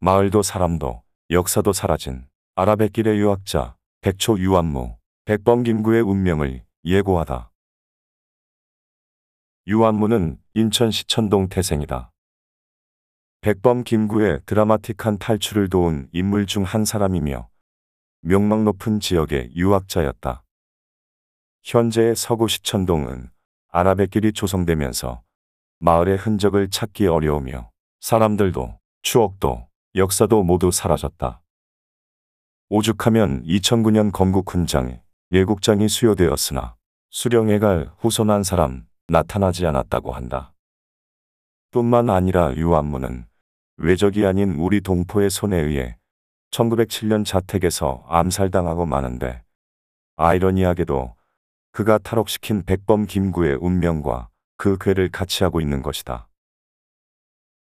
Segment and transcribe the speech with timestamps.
[0.00, 7.50] 마을도 사람도 역사도 사라진 아라뱃길의 유학자 백초 유한무 백범 김구의 운명을 예고하다.
[9.66, 12.12] 유한무는 인천 시천동 태생이다.
[13.40, 17.48] 백범 김구의 드라마틱한 탈출을 도운 인물 중 한 사람이며
[18.20, 20.44] 명망 높은 지역의 유학자였다.
[21.64, 23.30] 현재의 서구 시천동은
[23.70, 25.22] 아라뱃길이 조성되면서
[25.80, 29.67] 마을의 흔적을 찾기 어려우며 사람들도 추억도
[29.98, 31.42] 역사도 모두 사라졌다.
[32.68, 35.02] 오죽하면 2009년 건국 훈장에
[35.32, 36.76] 예국장이 수여되었으나
[37.10, 40.54] 수령에 갈 후손한 사람 나타나지 않았다고 한다.
[41.72, 43.26] 뿐만 아니라 유한무는
[43.76, 45.98] 외적이 아닌 우리 동포의 손에 의해
[46.52, 49.42] 1907년 자택에서 암살당하고 마는데
[50.16, 51.16] 아이러니하게도
[51.72, 56.28] 그가 탈옥시킨 백범 김구의 운명과 그 괴를 같이 하고 있는 것이다.